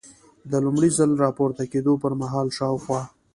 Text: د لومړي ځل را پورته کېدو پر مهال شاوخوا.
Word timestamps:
د 0.51 0.53
لومړي 0.65 0.89
ځل 0.97 1.11
را 1.21 1.29
پورته 1.37 1.63
کېدو 1.71 1.93
پر 2.03 2.11
مهال 2.21 2.47
شاوخوا. 2.57 3.01